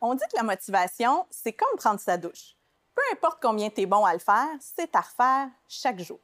On 0.00 0.14
dit 0.14 0.24
que 0.30 0.36
la 0.36 0.44
motivation, 0.44 1.26
c'est 1.30 1.52
comme 1.52 1.76
prendre 1.76 1.98
sa 1.98 2.16
douche. 2.16 2.56
Peu 2.94 3.02
importe 3.12 3.38
combien 3.42 3.68
tu 3.68 3.80
es 3.80 3.86
bon 3.86 4.04
à 4.04 4.12
le 4.12 4.20
faire, 4.20 4.48
c'est 4.60 4.94
à 4.94 5.00
refaire 5.00 5.48
chaque 5.66 5.98
jour. 5.98 6.20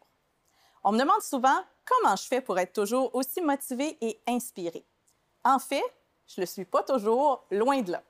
On 0.84 0.92
me 0.92 0.98
demande 0.98 1.22
souvent 1.22 1.58
comment 1.84 2.14
je 2.14 2.24
fais 2.24 2.40
pour 2.40 2.58
être 2.58 2.72
toujours 2.72 3.14
aussi 3.14 3.40
motivée 3.40 3.98
et 4.00 4.20
inspirée. 4.28 4.86
En 5.44 5.58
fait, 5.58 5.82
je 6.26 6.40
ne 6.40 6.42
le 6.42 6.46
suis 6.46 6.64
pas 6.64 6.82
toujours, 6.82 7.44
loin 7.50 7.82
de 7.82 7.92
là. 7.92 8.02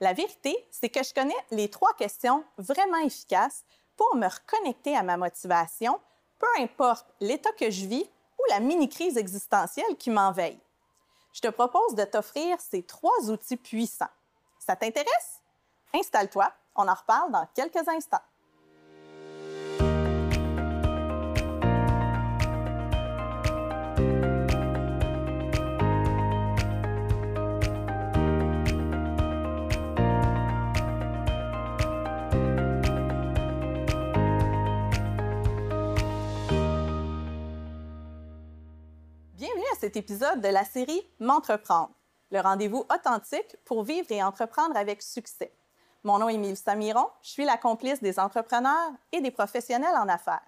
La 0.00 0.12
vérité, 0.12 0.56
c'est 0.70 0.88
que 0.88 1.02
je 1.02 1.12
connais 1.12 1.34
les 1.50 1.68
trois 1.68 1.94
questions 1.94 2.44
vraiment 2.58 2.98
efficaces 2.98 3.64
pour 3.96 4.14
me 4.16 4.26
reconnecter 4.26 4.96
à 4.96 5.02
ma 5.02 5.16
motivation, 5.16 6.00
peu 6.38 6.46
importe 6.58 7.06
l'état 7.20 7.52
que 7.52 7.70
je 7.70 7.86
vis 7.86 8.08
ou 8.38 8.42
la 8.50 8.60
mini-crise 8.60 9.16
existentielle 9.16 9.96
qui 9.98 10.10
m'enveille. 10.10 10.58
Je 11.32 11.40
te 11.40 11.48
propose 11.48 11.94
de 11.94 12.04
t'offrir 12.04 12.60
ces 12.60 12.82
trois 12.82 13.30
outils 13.30 13.56
puissants. 13.56 14.06
Ça 14.66 14.76
t'intéresse? 14.76 15.42
Installe-toi, 15.92 16.50
on 16.74 16.88
en 16.88 16.94
reparle 16.94 17.30
dans 17.30 17.46
quelques 17.54 17.86
instants. 17.86 18.16
Bienvenue 39.34 39.62
à 39.72 39.76
cet 39.78 39.98
épisode 39.98 40.40
de 40.40 40.48
la 40.48 40.64
série 40.64 41.06
M'entreprendre, 41.20 41.90
le 42.34 42.40
rendez-vous 42.40 42.84
authentique 42.92 43.56
pour 43.64 43.84
vivre 43.84 44.10
et 44.10 44.20
entreprendre 44.20 44.76
avec 44.76 45.02
succès. 45.02 45.52
Mon 46.02 46.18
nom 46.18 46.28
est 46.28 46.36
Mélissa 46.36 46.74
Miron, 46.74 47.06
je 47.22 47.30
suis 47.30 47.44
la 47.44 47.56
complice 47.56 48.02
des 48.02 48.18
entrepreneurs 48.18 48.90
et 49.12 49.20
des 49.20 49.30
professionnels 49.30 49.96
en 49.96 50.08
affaires. 50.08 50.42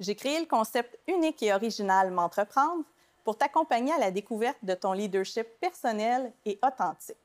J'ai 0.00 0.16
créé 0.16 0.40
le 0.40 0.46
concept 0.46 0.98
unique 1.06 1.42
et 1.44 1.54
original 1.54 2.10
M'entreprendre 2.10 2.82
pour 3.22 3.38
t'accompagner 3.38 3.92
à 3.92 3.98
la 3.98 4.10
découverte 4.10 4.58
de 4.62 4.74
ton 4.74 4.92
leadership 4.94 5.46
personnel 5.60 6.32
et 6.44 6.58
authentique. 6.66 7.16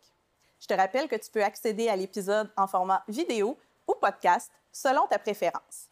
Je 0.60 0.68
te 0.68 0.76
rappelle 0.76 1.08
que 1.08 1.16
tu 1.16 1.32
peux 1.32 1.44
accéder 1.44 1.90
à 1.90 1.96
l'épisode 1.96 2.52
en 2.56 2.68
format 2.68 3.04
vidéo 3.08 3.58
ou 3.88 3.96
podcast 3.96 4.52
selon 4.72 5.08
ta 5.08 5.18
préférence. 5.18 5.90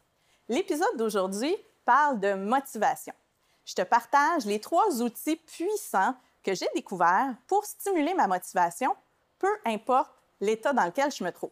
L'épisode 0.48 0.96
d'aujourd'hui 0.96 1.56
parle 1.84 2.20
de 2.20 2.34
motivation 2.34 3.14
je 3.70 3.74
te 3.76 3.82
partage 3.82 4.46
les 4.46 4.58
trois 4.58 5.00
outils 5.00 5.36
puissants 5.36 6.16
que 6.42 6.54
j'ai 6.54 6.68
découverts 6.74 7.34
pour 7.46 7.64
stimuler 7.64 8.14
ma 8.14 8.26
motivation, 8.26 8.94
peu 9.38 9.50
importe 9.64 10.12
l'état 10.40 10.72
dans 10.72 10.84
lequel 10.84 11.10
je 11.12 11.24
me 11.24 11.30
trouve. 11.30 11.50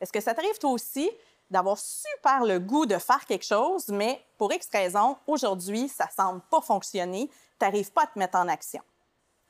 Est-ce 0.00 0.12
que 0.12 0.20
ça 0.20 0.34
t'arrive 0.34 0.58
toi 0.58 0.70
aussi 0.70 1.10
d'avoir 1.50 1.78
super 1.78 2.44
le 2.44 2.58
goût 2.58 2.86
de 2.86 2.98
faire 2.98 3.24
quelque 3.26 3.44
chose, 3.44 3.88
mais 3.88 4.24
pour 4.38 4.52
X 4.52 4.68
raison, 4.72 5.16
aujourd'hui, 5.26 5.88
ça 5.88 6.08
semble 6.08 6.40
pas 6.42 6.60
fonctionner, 6.60 7.28
tu 7.28 7.66
n'arrives 7.66 7.92
pas 7.92 8.04
à 8.04 8.06
te 8.06 8.18
mettre 8.18 8.38
en 8.38 8.48
action? 8.48 8.82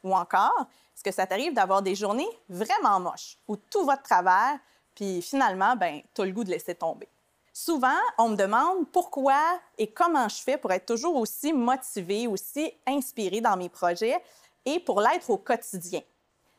Ou 0.02 0.14
encore, 0.14 0.66
est-ce 0.94 1.04
que 1.04 1.12
ça 1.12 1.26
t'arrive 1.26 1.52
d'avoir 1.52 1.82
des 1.82 1.94
journées 1.94 2.28
vraiment 2.48 3.00
moches 3.00 3.36
où 3.46 3.56
tout 3.56 3.84
va 3.84 3.96
de 3.96 4.02
travers, 4.02 4.58
puis 4.94 5.20
finalement, 5.20 5.76
ben, 5.76 6.00
tu 6.14 6.22
as 6.22 6.24
le 6.24 6.32
goût 6.32 6.44
de 6.44 6.50
laisser 6.50 6.74
tomber? 6.74 7.08
Souvent, 7.52 7.98
on 8.16 8.30
me 8.30 8.36
demande 8.36 8.88
pourquoi 8.90 9.38
et 9.76 9.90
comment 9.90 10.28
je 10.28 10.36
fais 10.36 10.56
pour 10.56 10.72
être 10.72 10.86
toujours 10.86 11.16
aussi 11.16 11.52
motivée, 11.52 12.26
aussi 12.26 12.72
inspirée 12.86 13.40
dans 13.40 13.56
mes 13.56 13.68
projets 13.68 14.22
et 14.64 14.80
pour 14.80 15.00
l'être 15.00 15.30
au 15.30 15.38
quotidien. 15.38 16.00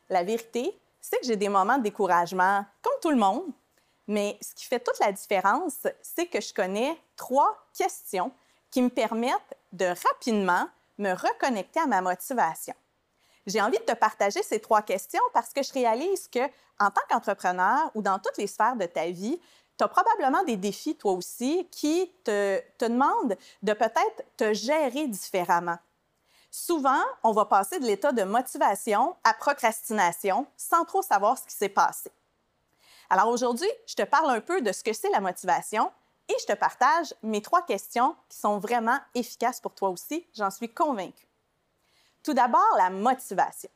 La 0.10 0.24
vérité, 0.24 0.80
c'est 1.00 1.20
que 1.20 1.26
j'ai 1.26 1.36
des 1.36 1.50
moments 1.50 1.78
de 1.78 1.84
découragement, 1.84 2.66
comme 2.82 2.94
tout 3.02 3.12
le 3.12 3.18
monde, 3.18 3.46
mais 4.08 4.38
ce 4.42 4.54
qui 4.54 4.66
fait 4.66 4.80
toute 4.80 5.00
la 5.00 5.12
différence, 5.12 5.88
c'est 6.02 6.26
que 6.26 6.42
je 6.42 6.54
connais 6.54 6.98
trois 7.16 7.58
questions 7.74 8.32
qui 8.70 8.82
me 8.82 8.90
permettent 8.90 9.58
de 9.72 9.86
rapidement 9.86 10.68
me 10.98 11.14
reconnecter 11.14 11.80
à 11.80 11.88
ma 11.88 12.02
motivation. 12.02 12.74
J'ai 13.48 13.62
envie 13.62 13.80
de 13.80 13.84
te 13.84 13.94
partager 13.94 14.44
ces 14.44 14.59
trois 14.59 14.81
questions 14.81 15.22
parce 15.34 15.52
que 15.52 15.64
je 15.64 15.74
réalise 15.74 16.28
que 16.28 16.46
en 16.80 16.92
tant 16.92 17.02
qu'entrepreneur 17.09 17.90
ou 17.96 18.02
dans 18.02 18.20
toutes 18.20 18.38
les 18.38 18.48
sphères 18.48 18.75
de 18.75 18.86
ta 18.86 19.08
vie, 19.08 19.40
tu 19.78 19.84
as 19.84 19.88
probablement 19.88 20.44
des 20.44 20.58
défis, 20.58 20.96
toi 20.96 21.14
aussi, 21.14 21.68
qui 21.72 22.12
te, 22.24 22.59
te 22.78 22.86
demandent 22.86 23.38
de 23.64 23.74
peut-être 23.74 24.24
te 24.38 24.54
gérer 24.54 25.08
différemment. 25.08 25.78
Souvent, 26.51 27.01
on 27.23 27.31
va 27.31 27.45
passer 27.45 27.79
de 27.79 27.85
l'état 27.85 28.12
de 28.12 28.23
motivation 28.23 29.16
à 29.23 29.34
procrastination 29.34 30.45
sans 30.57 30.85
trop 30.85 31.01
savoir 31.01 31.38
ce 31.38 31.45
qui 31.45 31.56
s'est 31.56 31.69
passé. 31.69 32.12
Alors 33.09 33.29
aujourd'hui, 33.29 33.69
je 33.88 33.95
te 33.95 34.03
parle 34.03 34.29
un 34.29 34.41
peu 34.41 34.62
de 34.62 34.72
ce 34.72 34.84
que 34.84 34.94
c'est 34.94 35.09
la 35.09 35.22
motivation 35.22 35.91
et 36.28 36.35
je 36.39 36.53
te 36.53 36.57
partage 36.57 37.13
mes 37.23 37.41
trois 37.41 37.62
questions 37.63 38.16
qui 38.29 38.38
sont 38.38 38.59
vraiment 38.59 39.00
efficaces 39.16 39.59
pour 39.59 39.73
toi 39.73 39.89
aussi, 39.89 40.25
j'en 40.35 40.51
suis 40.51 40.69
convaincue. 40.69 41.28
Tout 42.23 42.34
d'abord, 42.34 42.75
la 42.78 42.89
motivation. 42.89 43.69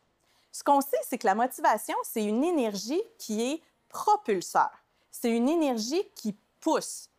Ce 0.51 0.63
qu'on 0.63 0.81
sait, 0.81 0.99
c'est 1.03 1.17
que 1.17 1.27
la 1.27 1.35
motivation, 1.35 1.95
c'est 2.03 2.23
une 2.23 2.43
énergie 2.43 3.01
qui 3.17 3.41
est 3.41 3.61
propulseur 3.89 4.69
c'est 5.19 5.31
une 5.31 5.47
énergie 5.47 6.03
qui 6.13 6.35
pousse. 6.59 7.09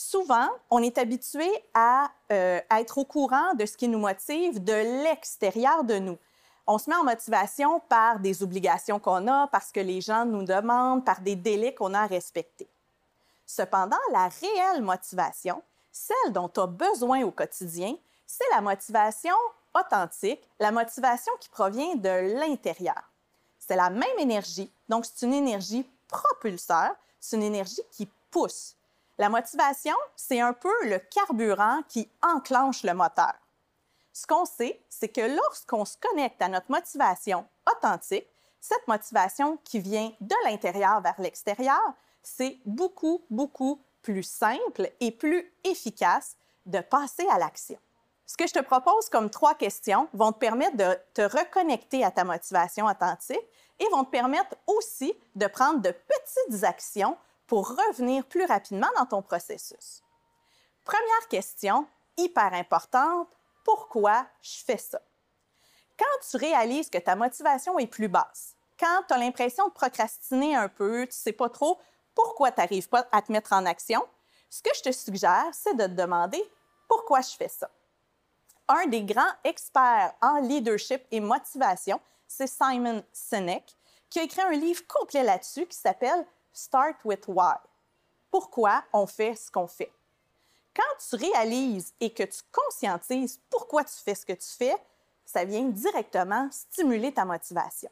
Souvent, 0.00 0.48
on 0.70 0.80
est 0.80 0.96
habitué 0.96 1.50
à, 1.74 2.12
euh, 2.30 2.60
être 2.70 2.98
au 2.98 3.04
courant 3.04 3.52
de 3.54 3.66
ce 3.66 3.76
qui 3.76 3.88
nous 3.88 3.98
motive 3.98 4.62
de 4.62 5.02
l'extérieur 5.02 5.82
de 5.82 5.98
nous. 5.98 6.16
On 6.68 6.78
se 6.78 6.88
met 6.88 6.94
en 6.94 7.02
motivation 7.02 7.80
par 7.80 8.20
des 8.20 8.44
obligations 8.44 9.00
qu'on 9.00 9.26
a, 9.26 9.48
parce 9.48 9.72
que 9.72 9.80
les 9.80 10.00
gens 10.00 10.24
nous 10.24 10.44
demandent, 10.44 11.04
par 11.04 11.20
des 11.20 11.34
délais 11.34 11.74
qu'on 11.74 11.94
a 11.94 12.02
à 12.02 12.06
respecter. 12.06 12.68
Cependant, 13.44 13.98
la 14.12 14.28
réelle 14.28 14.82
motivation, 14.82 15.60
celle 15.90 16.32
dont 16.32 16.48
tu 16.48 16.60
as 16.60 16.68
besoin 16.68 17.24
au 17.24 17.32
quotidien, 17.32 17.96
c'est 18.24 18.48
la 18.52 18.60
motivation 18.60 19.34
authentique, 19.74 20.48
la 20.60 20.70
motivation 20.70 21.32
qui 21.40 21.48
provient 21.48 21.96
de 21.96 22.38
l'intérieur. 22.38 23.02
C'est 23.58 23.74
la 23.74 23.90
même 23.90 24.18
énergie, 24.20 24.70
donc 24.88 25.06
c'est 25.06 25.26
une 25.26 25.34
énergie 25.34 25.84
propulseur, 26.06 26.92
c'est 27.18 27.34
une 27.34 27.42
énergie 27.42 27.82
qui 27.90 28.08
pousse. 28.30 28.76
La 29.18 29.28
motivation, 29.28 29.96
c'est 30.14 30.40
un 30.40 30.52
peu 30.52 30.72
le 30.84 31.00
carburant 31.00 31.82
qui 31.88 32.08
enclenche 32.22 32.84
le 32.84 32.94
moteur. 32.94 33.34
Ce 34.12 34.28
qu'on 34.28 34.44
sait, 34.44 34.80
c'est 34.88 35.08
que 35.08 35.36
lorsqu'on 35.36 35.84
se 35.84 35.96
connecte 35.96 36.40
à 36.40 36.48
notre 36.48 36.70
motivation 36.70 37.44
authentique, 37.68 38.28
cette 38.60 38.86
motivation 38.86 39.58
qui 39.64 39.80
vient 39.80 40.12
de 40.20 40.34
l'intérieur 40.44 41.00
vers 41.00 41.20
l'extérieur, 41.20 41.82
c'est 42.22 42.58
beaucoup, 42.64 43.24
beaucoup 43.28 43.82
plus 44.02 44.22
simple 44.22 44.90
et 45.00 45.10
plus 45.10 45.52
efficace 45.64 46.36
de 46.66 46.80
passer 46.80 47.26
à 47.28 47.38
l'action. 47.38 47.78
Ce 48.24 48.36
que 48.36 48.46
je 48.46 48.52
te 48.52 48.60
propose 48.60 49.08
comme 49.08 49.30
trois 49.30 49.54
questions 49.54 50.08
vont 50.12 50.32
te 50.32 50.38
permettre 50.38 50.76
de 50.76 50.96
te 51.14 51.22
reconnecter 51.22 52.04
à 52.04 52.12
ta 52.12 52.22
motivation 52.22 52.86
authentique 52.86 53.48
et 53.80 53.88
vont 53.90 54.04
te 54.04 54.10
permettre 54.10 54.54
aussi 54.66 55.12
de 55.34 55.46
prendre 55.46 55.80
de 55.80 55.90
petites 55.90 56.62
actions 56.62 57.16
pour 57.48 57.70
revenir 57.70 58.24
plus 58.26 58.44
rapidement 58.44 58.90
dans 58.96 59.06
ton 59.06 59.22
processus. 59.22 60.02
Première 60.84 61.28
question, 61.28 61.86
hyper 62.16 62.52
importante, 62.54 63.28
pourquoi 63.64 64.26
je 64.40 64.62
fais 64.64 64.78
ça? 64.78 65.00
Quand 65.98 66.28
tu 66.30 66.36
réalises 66.36 66.90
que 66.90 66.98
ta 66.98 67.16
motivation 67.16 67.78
est 67.78 67.88
plus 67.88 68.08
basse, 68.08 68.54
quand 68.78 69.02
tu 69.08 69.14
as 69.14 69.18
l'impression 69.18 69.66
de 69.66 69.72
procrastiner 69.72 70.54
un 70.54 70.68
peu, 70.68 71.00
tu 71.00 71.08
ne 71.08 71.12
sais 71.12 71.32
pas 71.32 71.48
trop 71.48 71.80
pourquoi 72.14 72.52
tu 72.52 72.60
n'arrives 72.60 72.88
pas 72.88 73.08
à 73.10 73.22
te 73.22 73.32
mettre 73.32 73.52
en 73.52 73.66
action, 73.66 74.06
ce 74.50 74.62
que 74.62 74.70
je 74.76 74.82
te 74.82 74.92
suggère, 74.92 75.48
c'est 75.52 75.74
de 75.74 75.86
te 75.86 76.00
demander 76.00 76.42
pourquoi 76.86 77.22
je 77.22 77.30
fais 77.30 77.48
ça. 77.48 77.70
Un 78.68 78.86
des 78.86 79.02
grands 79.02 79.32
experts 79.44 80.14
en 80.20 80.40
leadership 80.40 81.02
et 81.10 81.20
motivation, 81.20 82.00
c'est 82.26 82.46
Simon 82.46 83.02
Sinek, 83.12 83.74
qui 84.10 84.20
a 84.20 84.22
écrit 84.22 84.42
un 84.42 84.52
livre 84.52 84.86
complet 84.86 85.22
là-dessus 85.22 85.66
qui 85.66 85.76
s'appelle 85.76 86.26
Start 86.52 86.96
with 87.04 87.24
Why. 87.28 87.56
Pourquoi 88.30 88.84
on 88.92 89.06
fait 89.06 89.34
ce 89.34 89.50
qu'on 89.50 89.66
fait? 89.66 89.92
Quand 90.74 90.82
tu 91.08 91.16
réalises 91.16 91.92
et 92.00 92.12
que 92.12 92.22
tu 92.22 92.40
conscientises 92.52 93.40
pourquoi 93.50 93.84
tu 93.84 93.94
fais 93.94 94.14
ce 94.14 94.26
que 94.26 94.32
tu 94.32 94.48
fais, 94.48 94.76
ça 95.24 95.44
vient 95.44 95.64
directement 95.64 96.48
stimuler 96.50 97.12
ta 97.12 97.24
motivation. 97.24 97.90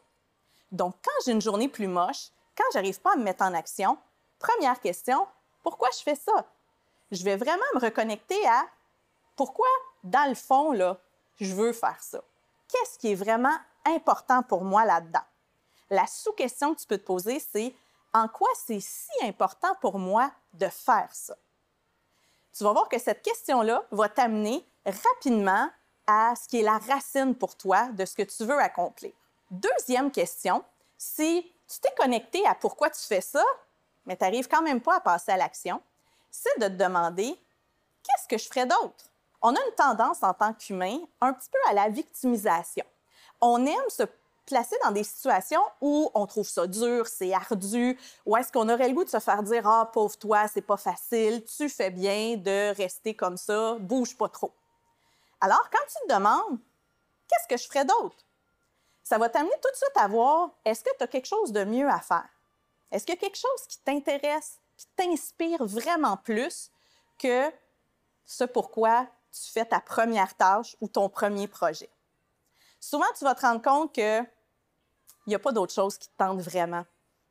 Donc, 0.72 0.94
quand 1.02 1.24
j'ai 1.24 1.32
une 1.32 1.42
journée 1.42 1.68
plus 1.68 1.88
moche, 1.88 2.30
quand 2.56 2.64
j'arrive 2.72 3.00
pas 3.00 3.12
à 3.12 3.16
me 3.16 3.24
mettre 3.24 3.44
en 3.44 3.54
action, 3.54 3.98
première 4.38 4.80
question, 4.80 5.26
pourquoi 5.62 5.90
je 5.90 6.02
fais 6.02 6.14
ça? 6.14 6.44
Je 7.10 7.22
vais 7.24 7.36
vraiment 7.36 7.64
me 7.74 7.80
reconnecter 7.80 8.46
à 8.46 8.66
pourquoi, 9.36 9.68
dans 10.02 10.28
le 10.28 10.34
fond, 10.34 10.74
je 11.38 11.54
veux 11.54 11.72
faire 11.72 12.02
ça. 12.02 12.20
Qu'est-ce 12.68 12.98
qui 12.98 13.12
est 13.12 13.16
vraiment 13.16 13.56
important 13.84 14.42
pour 14.42 14.64
moi 14.64 14.84
là-dedans? 14.84 15.24
La 15.90 16.06
sous-question 16.06 16.74
que 16.74 16.80
tu 16.80 16.86
peux 16.86 16.98
te 16.98 17.04
poser, 17.04 17.38
c'est 17.38 17.74
en 18.16 18.28
quoi 18.28 18.48
c'est 18.54 18.80
si 18.80 19.10
important 19.22 19.74
pour 19.80 19.98
moi 19.98 20.30
de 20.54 20.68
faire 20.68 21.08
ça? 21.12 21.36
Tu 22.56 22.64
vas 22.64 22.72
voir 22.72 22.88
que 22.88 22.98
cette 22.98 23.20
question-là 23.20 23.84
va 23.90 24.08
t'amener 24.08 24.66
rapidement 24.86 25.68
à 26.06 26.34
ce 26.34 26.48
qui 26.48 26.60
est 26.60 26.62
la 26.62 26.78
racine 26.78 27.34
pour 27.34 27.56
toi 27.56 27.88
de 27.88 28.06
ce 28.06 28.14
que 28.14 28.22
tu 28.22 28.44
veux 28.44 28.58
accomplir. 28.58 29.12
Deuxième 29.50 30.10
question, 30.10 30.64
c'est 30.96 31.44
tu 31.68 31.80
t'es 31.80 31.92
connecté 31.98 32.46
à 32.46 32.54
pourquoi 32.54 32.88
tu 32.88 33.02
fais 33.02 33.20
ça, 33.20 33.44
mais 34.06 34.16
tu 34.16 34.24
n'arrives 34.24 34.48
quand 34.48 34.62
même 34.62 34.80
pas 34.80 34.96
à 34.96 35.00
passer 35.00 35.32
à 35.32 35.36
l'action, 35.36 35.82
c'est 36.30 36.58
de 36.58 36.68
te 36.68 36.82
demander 36.82 37.38
qu'est-ce 38.02 38.28
que 38.28 38.38
je 38.38 38.48
ferais 38.48 38.66
d'autre? 38.66 39.10
On 39.42 39.54
a 39.54 39.60
une 39.60 39.74
tendance 39.74 40.22
en 40.22 40.32
tant 40.32 40.54
qu'humain 40.54 41.00
un 41.20 41.34
petit 41.34 41.50
peu 41.50 41.58
à 41.68 41.74
la 41.74 41.90
victimisation. 41.90 42.84
On 43.42 43.66
aime 43.66 43.90
se 43.90 44.04
placer 44.46 44.76
dans 44.84 44.92
des 44.92 45.04
situations 45.04 45.62
où 45.80 46.10
on 46.14 46.26
trouve 46.26 46.48
ça 46.48 46.66
dur, 46.66 47.06
c'est 47.06 47.32
ardu, 47.34 47.98
ou 48.24 48.36
est-ce 48.36 48.52
qu'on 48.52 48.68
aurait 48.68 48.88
le 48.88 48.94
goût 48.94 49.04
de 49.04 49.10
se 49.10 49.18
faire 49.18 49.42
dire 49.42 49.66
Ah, 49.66 49.90
pauvre 49.92 50.16
toi, 50.16 50.46
c'est 50.48 50.62
pas 50.62 50.76
facile, 50.76 51.44
tu 51.44 51.68
fais 51.68 51.90
bien 51.90 52.36
de 52.36 52.74
rester 52.74 53.14
comme 53.14 53.36
ça, 53.36 53.76
bouge 53.80 54.16
pas 54.16 54.28
trop. 54.28 54.52
Alors, 55.40 55.68
quand 55.70 55.84
tu 55.88 56.08
te 56.08 56.14
demandes 56.14 56.58
Qu'est-ce 57.28 57.48
que 57.48 57.60
je 57.60 57.68
ferais 57.68 57.84
d'autre? 57.84 58.16
Ça 59.02 59.18
va 59.18 59.28
t'amener 59.28 59.54
tout 59.62 59.70
de 59.70 59.76
suite 59.76 59.96
à 59.96 60.08
voir 60.08 60.50
est-ce 60.64 60.82
que 60.82 60.90
tu 60.96 61.04
as 61.04 61.06
quelque 61.06 61.26
chose 61.26 61.52
de 61.52 61.64
mieux 61.64 61.88
à 61.88 62.00
faire? 62.00 62.28
Est-ce 62.90 63.04
qu'il 63.04 63.14
y 63.14 63.18
a 63.18 63.20
quelque 63.20 63.38
chose 63.38 63.66
qui 63.68 63.78
t'intéresse, 63.78 64.60
qui 64.76 64.86
t'inspire 64.96 65.64
vraiment 65.64 66.16
plus 66.16 66.70
que 67.18 67.50
ce 68.24 68.44
pourquoi 68.44 69.06
tu 69.32 69.50
fais 69.50 69.64
ta 69.64 69.80
première 69.80 70.34
tâche 70.34 70.76
ou 70.80 70.88
ton 70.88 71.08
premier 71.08 71.48
projet? 71.48 71.90
Souvent, 72.80 73.06
tu 73.16 73.24
vas 73.24 73.34
te 73.34 73.42
rendre 73.42 73.62
compte 73.62 73.94
que 73.94 74.22
il 75.26 75.30
n'y 75.30 75.34
a 75.34 75.38
pas 75.38 75.52
d'autre 75.52 75.72
chose 75.72 75.98
qui 75.98 76.08
te 76.08 76.16
tente 76.16 76.40
vraiment. 76.40 76.84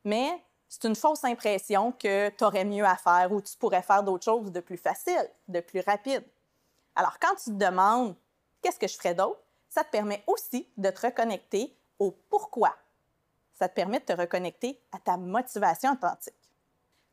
Mais 0.03 0.44
c'est 0.68 0.86
une 0.86 0.95
fausse 0.95 1.24
impression 1.24 1.92
que 1.92 2.30
tu 2.30 2.44
aurais 2.44 2.65
mieux 2.65 2.86
à 2.86 2.95
faire 2.95 3.31
ou 3.31 3.42
tu 3.42 3.56
pourrais 3.57 3.81
faire 3.81 4.03
d'autres 4.03 4.25
choses 4.25 4.51
de 4.51 4.59
plus 4.59 4.77
facile, 4.77 5.30
de 5.47 5.59
plus 5.62 5.80
rapide. 5.81 6.24
Alors, 6.95 7.18
quand 7.19 7.36
tu 7.36 7.45
te 7.45 7.56
demandes 7.56 8.15
qu'est-ce 8.62 8.80
que 8.80 8.88
je 8.88 8.95
ferais 8.95 9.15
d'autre, 9.15 9.39
ça 9.69 9.83
te 9.83 9.89
permet 9.89 10.24
aussi 10.27 10.68
de 10.77 10.89
te 10.89 11.06
reconnecter 11.06 11.75
au 12.00 12.12
pourquoi. 12.12 12.75
Ça 13.53 13.69
te 13.69 13.74
permet 13.74 14.00
de 14.00 14.06
te 14.06 14.13
reconnecter 14.13 14.80
à 14.91 15.00
ta 15.00 15.18
motivation 15.18 15.94
authentique. 15.94 16.33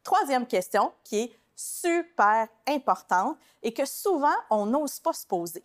Troisième 0.02 0.46
question 0.46 0.92
qui 1.04 1.20
est 1.20 1.38
super 1.54 2.48
importante 2.66 3.36
et 3.62 3.72
que 3.72 3.84
souvent 3.84 4.34
on 4.50 4.66
n'ose 4.66 4.98
pas 4.98 5.12
se 5.12 5.26
poser. 5.26 5.64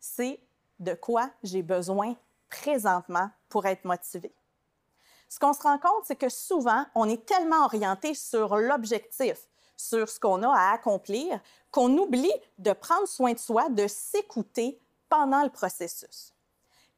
C'est 0.00 0.40
de 0.80 0.94
quoi 0.94 1.30
j'ai 1.42 1.62
besoin 1.62 2.16
présentement 2.60 3.30
pour 3.48 3.66
être 3.66 3.84
motivé. 3.84 4.32
Ce 5.28 5.38
qu'on 5.38 5.52
se 5.52 5.62
rend 5.62 5.78
compte, 5.78 6.04
c'est 6.04 6.16
que 6.16 6.28
souvent, 6.28 6.84
on 6.94 7.08
est 7.08 7.26
tellement 7.26 7.64
orienté 7.64 8.14
sur 8.14 8.56
l'objectif, 8.56 9.36
sur 9.76 10.08
ce 10.08 10.20
qu'on 10.20 10.42
a 10.42 10.48
à 10.48 10.72
accomplir, 10.74 11.40
qu'on 11.70 11.96
oublie 11.98 12.32
de 12.58 12.72
prendre 12.72 13.08
soin 13.08 13.32
de 13.32 13.38
soi, 13.38 13.68
de 13.68 13.86
s'écouter 13.88 14.78
pendant 15.08 15.42
le 15.42 15.50
processus. 15.50 16.32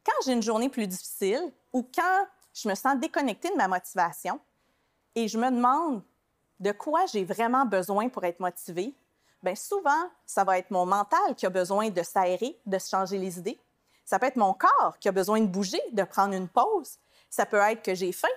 Quand 0.05 0.25
j'ai 0.25 0.33
une 0.33 0.43
journée 0.43 0.69
plus 0.69 0.87
difficile 0.87 1.53
ou 1.73 1.83
quand 1.83 2.27
je 2.53 2.69
me 2.69 2.75
sens 2.75 2.99
déconnectée 2.99 3.51
de 3.51 3.57
ma 3.57 3.69
motivation 3.69 4.39
et 5.15 5.29
je 5.29 5.39
me 5.39 5.51
demande 5.51 6.03
de 6.61 6.73
quoi 6.73 7.07
j'ai 7.07 7.25
vraiment 7.25 7.65
besoin 7.65 8.09
pour 8.09 8.25
être 8.25 8.41
motivée, 8.41 8.95
bien 9.43 9.55
souvent, 9.55 10.11
ça 10.25 10.45
va 10.45 10.59
être 10.59 10.71
mon 10.71 10.87
mental 10.87 11.35
qui 11.37 11.47
a 11.47 11.51
besoin 11.51 11.89
de 11.91 12.03
s'aérer, 12.03 12.59
de 12.67 12.79
se 12.79 12.89
changer 12.91 13.19
les 13.19 13.39
idées. 13.39 13.59
Ça 14.07 14.21
peut 14.21 14.27
être 14.27 14.37
mon 14.37 14.55
corps 14.55 14.97
qui 15.01 15.09
a 15.09 15.13
besoin 15.13 15.41
de 15.41 15.47
bouger, 15.47 15.83
de 15.93 16.05
prendre 16.05 16.33
une 16.33 16.49
pause. 16.49 16.97
Ça 17.29 17.45
peut 17.45 17.59
être 17.59 17.83
que 17.83 17.95
j'ai 17.95 18.13
faim. 18.13 18.29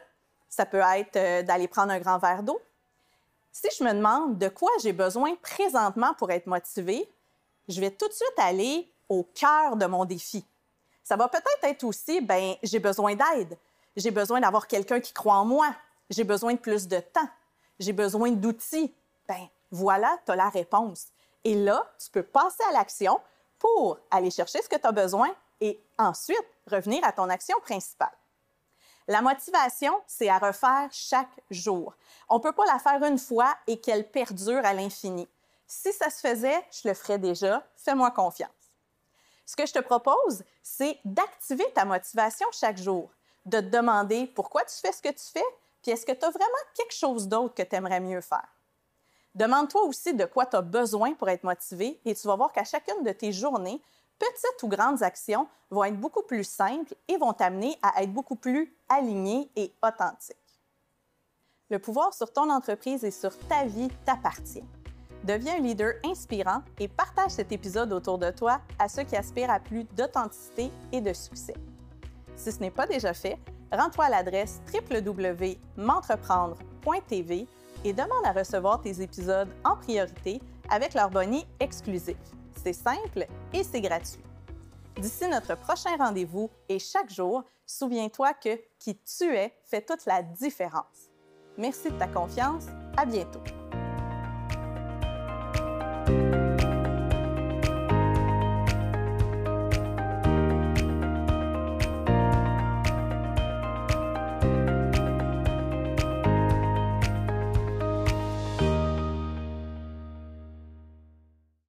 Ça 0.49 0.65
peut 0.65 0.81
être 0.95 1.15
euh, 1.15 1.43
d'aller 1.43 1.67
prendre 1.67 1.93
un 1.93 1.99
grand 1.99 2.17
verre 2.17 2.41
d'eau. 2.41 2.59
Si 3.51 3.67
je 3.77 3.83
me 3.83 3.93
demande 3.93 4.39
de 4.39 4.49
quoi 4.49 4.69
j'ai 4.81 4.93
besoin 4.93 5.35
présentement 5.35 6.13
pour 6.15 6.31
être 6.31 6.47
motivée, 6.47 7.07
je 7.67 7.79
vais 7.79 7.91
tout 7.91 8.07
de 8.07 8.13
suite 8.13 8.33
aller 8.37 8.91
au 9.07 9.23
cœur 9.23 9.75
de 9.75 9.85
mon 9.85 10.05
défi. 10.05 10.43
Ça 11.03 11.15
va 11.15 11.27
peut-être 11.27 11.63
être 11.63 11.83
aussi, 11.83 12.19
ben 12.19 12.55
j'ai 12.63 12.79
besoin 12.79 13.15
d'aide. 13.15 13.57
J'ai 13.95 14.11
besoin 14.11 14.39
d'avoir 14.39 14.67
quelqu'un 14.67 14.99
qui 14.99 15.13
croit 15.13 15.35
en 15.35 15.45
moi. 15.45 15.67
J'ai 16.09 16.23
besoin 16.23 16.53
de 16.53 16.59
plus 16.59 16.87
de 16.87 16.99
temps. 16.99 17.29
J'ai 17.79 17.93
besoin 17.93 18.31
d'outils. 18.31 18.93
Ben 19.27 19.47
voilà, 19.71 20.17
tu 20.25 20.31
as 20.31 20.35
la 20.35 20.49
réponse. 20.49 21.07
Et 21.43 21.53
là, 21.53 21.85
tu 22.03 22.09
peux 22.09 22.23
passer 22.23 22.63
à 22.69 22.73
l'action 22.73 23.19
pour 23.59 23.99
aller 24.09 24.31
chercher 24.31 24.61
ce 24.63 24.69
que 24.69 24.75
tu 24.75 24.87
as 24.87 24.91
besoin 24.91 25.29
et 25.61 25.81
ensuite 25.97 26.37
revenir 26.67 27.03
à 27.03 27.11
ton 27.11 27.29
action 27.29 27.59
principale. 27.61 28.15
La 29.07 29.21
motivation, 29.21 29.93
c'est 30.05 30.29
à 30.29 30.37
refaire 30.37 30.87
chaque 30.91 31.41
jour. 31.49 31.95
On 32.29 32.37
ne 32.37 32.43
peut 32.43 32.51
pas 32.51 32.65
la 32.65 32.77
faire 32.77 33.03
une 33.03 33.17
fois 33.17 33.55
et 33.65 33.79
qu'elle 33.81 34.09
perdure 34.09 34.63
à 34.63 34.73
l'infini. 34.73 35.27
Si 35.65 35.91
ça 35.93 36.09
se 36.09 36.19
faisait, 36.27 36.63
je 36.71 36.87
le 36.87 36.93
ferais 36.93 37.17
déjà. 37.17 37.65
Fais-moi 37.75 38.11
confiance. 38.11 38.49
Ce 39.45 39.55
que 39.55 39.65
je 39.65 39.73
te 39.73 39.79
propose, 39.79 40.43
c'est 40.61 40.99
d'activer 41.05 41.65
ta 41.73 41.85
motivation 41.85 42.47
chaque 42.51 42.77
jour, 42.77 43.09
de 43.45 43.59
te 43.59 43.65
demander 43.65 44.27
pourquoi 44.27 44.63
tu 44.65 44.75
fais 44.75 44.91
ce 44.91 45.01
que 45.01 45.09
tu 45.09 45.25
fais, 45.33 45.45
puis 45.81 45.91
est-ce 45.91 46.05
que 46.05 46.11
tu 46.11 46.23
as 46.23 46.29
vraiment 46.29 46.45
quelque 46.75 46.93
chose 46.93 47.27
d'autre 47.27 47.55
que 47.55 47.63
tu 47.63 47.75
aimerais 47.75 47.99
mieux 47.99 48.21
faire? 48.21 48.47
Demande-toi 49.33 49.83
aussi 49.85 50.13
de 50.13 50.25
quoi 50.25 50.45
tu 50.45 50.55
as 50.55 50.61
besoin 50.61 51.13
pour 51.13 51.29
être 51.29 51.43
motivé 51.43 51.99
et 52.05 52.13
tu 52.13 52.27
vas 52.27 52.35
voir 52.35 52.51
qu'à 52.51 52.63
chacune 52.63 53.03
de 53.03 53.11
tes 53.11 53.31
journées, 53.31 53.81
petites 54.19 54.63
ou 54.63 54.67
grandes 54.67 55.01
actions 55.01 55.47
vont 55.71 55.85
être 55.85 55.99
beaucoup 55.99 56.23
plus 56.23 56.43
simples 56.43 56.93
et 57.07 57.17
vont 57.17 57.33
t'amener 57.33 57.79
à 57.81 58.03
être 58.03 58.13
beaucoup 58.13 58.35
plus 58.35 58.75
aligné 58.89 59.49
et 59.55 59.73
authentique. 59.81 60.35
Le 61.69 61.79
pouvoir 61.79 62.13
sur 62.13 62.33
ton 62.33 62.49
entreprise 62.49 63.03
et 63.03 63.11
sur 63.11 63.37
ta 63.47 63.65
vie 63.65 63.89
t'appartient. 64.05 64.63
Deviens 65.23 65.57
un 65.57 65.59
leader 65.59 65.93
inspirant 66.05 66.61
et 66.79 66.87
partage 66.87 67.31
cet 67.31 67.51
épisode 67.51 67.91
autour 67.93 68.17
de 68.17 68.31
toi 68.31 68.61
à 68.79 68.87
ceux 68.87 69.03
qui 69.03 69.15
aspirent 69.15 69.51
à 69.51 69.59
plus 69.59 69.83
d'authenticité 69.95 70.71
et 70.91 71.01
de 71.01 71.13
succès. 71.13 71.53
Si 72.35 72.51
ce 72.51 72.59
n'est 72.59 72.71
pas 72.71 72.87
déjà 72.87 73.13
fait, 73.13 73.37
rends-toi 73.71 74.05
à 74.05 74.09
l'adresse 74.09 74.59
www.m'entreprendre.tv 74.73 77.47
et 77.83 77.93
demande 77.93 78.25
à 78.25 78.31
recevoir 78.31 78.81
tes 78.81 79.01
épisodes 79.01 79.49
en 79.63 79.75
priorité 79.75 80.41
avec 80.69 80.93
leur 80.93 81.09
bonnet 81.09 81.45
exclusif. 81.59 82.17
C'est 82.63 82.73
simple 82.73 83.25
et 83.53 83.63
c'est 83.63 83.81
gratuit. 83.81 84.23
D'ici 84.97 85.27
notre 85.29 85.55
prochain 85.55 85.95
rendez-vous 85.97 86.49
et 86.67 86.77
chaque 86.77 87.09
jour, 87.09 87.43
souviens-toi 87.65 88.33
que 88.33 88.59
qui 88.79 88.97
tu 88.97 89.35
es 89.35 89.53
fait 89.65 89.85
toute 89.85 90.05
la 90.05 90.21
différence. 90.21 91.09
Merci 91.57 91.89
de 91.89 91.97
ta 91.97 92.07
confiance. 92.07 92.65
À 92.97 93.05
bientôt. 93.05 93.41